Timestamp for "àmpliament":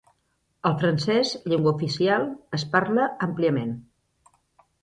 3.27-3.77